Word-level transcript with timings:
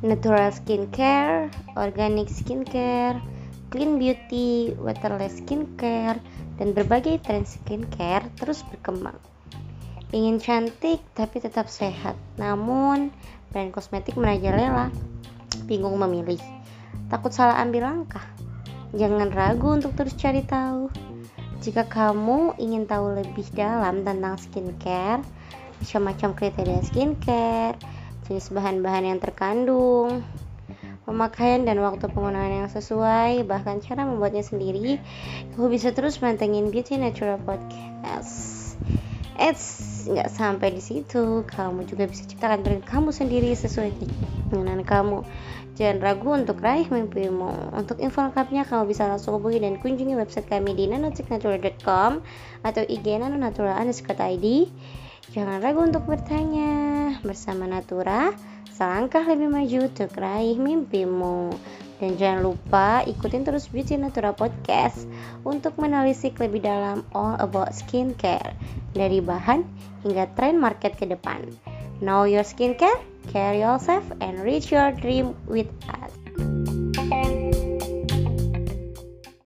natural 0.00 0.48
skincare, 0.48 1.52
organic 1.76 2.32
skincare, 2.32 3.20
clean 3.68 4.00
beauty, 4.00 4.72
waterless 4.80 5.44
skincare, 5.44 6.16
dan 6.56 6.72
berbagai 6.72 7.20
tren 7.20 7.44
skincare 7.44 8.24
terus 8.40 8.64
berkembang. 8.72 9.16
Ingin 10.10 10.40
cantik 10.42 11.04
tapi 11.12 11.38
tetap 11.38 11.68
sehat, 11.68 12.16
namun 12.40 13.12
brand 13.52 13.70
kosmetik 13.70 14.16
merajalela, 14.16 14.90
bingung 15.68 16.00
memilih, 16.00 16.40
takut 17.12 17.30
salah 17.30 17.60
ambil 17.60 17.86
langkah. 17.86 18.24
Jangan 18.90 19.30
ragu 19.30 19.78
untuk 19.78 19.94
terus 19.94 20.18
cari 20.18 20.42
tahu. 20.42 20.90
Jika 21.60 21.86
kamu 21.86 22.56
ingin 22.56 22.88
tahu 22.88 23.20
lebih 23.20 23.46
dalam 23.52 24.02
tentang 24.02 24.40
skincare, 24.40 25.22
macam-macam 25.78 26.30
kriteria 26.34 26.80
skincare, 26.82 27.76
jenis 28.30 28.54
bahan-bahan 28.54 29.10
yang 29.10 29.18
terkandung, 29.18 30.22
pemakaian 31.02 31.66
dan 31.66 31.82
waktu 31.82 32.06
penggunaan 32.06 32.62
yang 32.62 32.70
sesuai, 32.70 33.42
bahkan 33.42 33.82
cara 33.82 34.06
membuatnya 34.06 34.46
sendiri, 34.46 35.02
kamu 35.58 35.66
bisa 35.66 35.90
terus 35.90 36.22
mantengin 36.22 36.70
Beauty 36.70 36.94
Natural 36.94 37.42
Podcast. 37.42 38.78
Eits, 39.34 40.06
nggak 40.06 40.30
sampai 40.30 40.70
di 40.70 40.78
situ, 40.78 41.42
kamu 41.42 41.90
juga 41.90 42.06
bisa 42.06 42.22
ciptakan 42.30 42.62
brand 42.62 42.86
kamu 42.86 43.10
sendiri 43.10 43.50
sesuai 43.50 43.90
keinginan 43.98 44.86
kamu. 44.86 45.26
Jangan 45.74 45.98
ragu 45.98 46.30
untuk 46.30 46.62
raih 46.62 46.86
mimpimu. 46.86 47.74
Untuk 47.74 47.98
info 47.98 48.22
lengkapnya, 48.22 48.62
kamu 48.62 48.86
bisa 48.86 49.10
langsung 49.10 49.42
hubungi 49.42 49.58
dan 49.64 49.74
kunjungi 49.82 50.14
website 50.14 50.46
kami 50.46 50.78
di 50.78 50.86
nanotechnatural.com 50.86 52.22
atau 52.62 52.82
IG 52.86 53.06
nanonatural_id. 53.16 54.46
Jangan 55.34 55.58
ragu 55.64 55.80
untuk 55.82 56.04
bertanya. 56.04 56.99
Bersama 57.26 57.66
Natura, 57.66 58.30
selangkah 58.70 59.26
lebih 59.26 59.50
maju 59.50 59.78
untuk 59.90 60.10
raih 60.14 60.54
mimpimu. 60.56 61.52
Dan 62.00 62.16
jangan 62.16 62.40
lupa 62.40 63.04
ikutin 63.04 63.44
terus 63.44 63.68
Beauty 63.68 64.00
Natura 64.00 64.32
Podcast 64.32 65.04
untuk 65.44 65.76
menelisik 65.76 66.40
lebih 66.40 66.64
dalam 66.64 67.04
all 67.12 67.36
about 67.36 67.76
skincare 67.76 68.56
dari 68.96 69.20
bahan 69.20 69.66
hingga 70.06 70.30
tren 70.32 70.56
market 70.56 70.96
ke 70.96 71.04
depan. 71.04 71.44
Know 72.00 72.24
your 72.24 72.46
skincare, 72.46 72.96
care 73.28 73.52
yourself, 73.52 74.06
and 74.24 74.40
reach 74.40 74.72
your 74.72 74.96
dream 74.96 75.36
with 75.44 75.68
us. 75.92 76.08